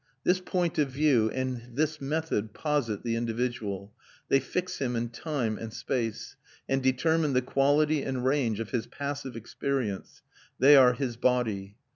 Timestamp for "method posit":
2.01-3.03